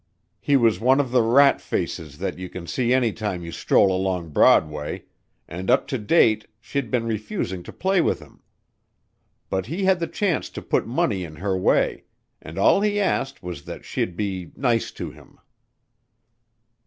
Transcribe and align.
He 0.39 0.57
was 0.57 0.79
one 0.79 0.99
of 0.99 1.11
the 1.11 1.21
rat 1.21 1.61
faces 1.61 2.17
that 2.17 2.39
you 2.39 2.49
can 2.49 2.65
see 2.65 2.91
any 2.91 3.13
time 3.13 3.43
you 3.43 3.51
stroll 3.51 3.95
along 3.95 4.29
Broadway, 4.31 5.03
and 5.47 5.69
up 5.69 5.85
to 5.89 5.99
date 5.99 6.47
she'd 6.59 6.89
been 6.89 7.05
refusing 7.05 7.61
to 7.61 7.71
play 7.71 8.01
with 8.01 8.17
him. 8.17 8.41
But 9.51 9.67
he 9.67 9.83
had 9.83 9.99
the 9.99 10.07
chance 10.07 10.49
to 10.49 10.61
put 10.63 10.87
money 10.87 11.23
in 11.23 11.35
her 11.35 11.55
way 11.55 12.05
and 12.41 12.57
all 12.57 12.81
he 12.81 12.99
asked 12.99 13.43
was 13.43 13.65
that 13.65 13.85
she'd 13.85 14.17
'be 14.17 14.49
nice 14.55 14.89
to 14.93 15.11
him.'" 15.11 15.37